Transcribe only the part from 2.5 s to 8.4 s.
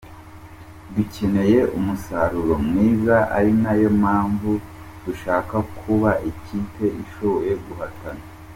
mwiza ari nayo mpamvu dushaka kubaka ikipe ishoboye guhatana.